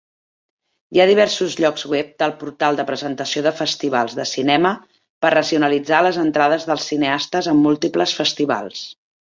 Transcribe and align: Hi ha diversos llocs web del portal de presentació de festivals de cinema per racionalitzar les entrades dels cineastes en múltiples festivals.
Hi 0.95 1.01
ha 1.01 1.05
diversos 1.09 1.57
llocs 1.63 1.83
web 1.91 2.07
del 2.23 2.33
portal 2.39 2.79
de 2.79 2.85
presentació 2.87 3.43
de 3.49 3.53
festivals 3.59 4.17
de 4.21 4.27
cinema 4.31 4.73
per 5.27 5.33
racionalitzar 5.37 6.03
les 6.09 6.21
entrades 6.25 6.67
dels 6.71 6.91
cineastes 6.95 7.53
en 7.53 7.65
múltiples 7.69 8.19
festivals. 8.23 8.85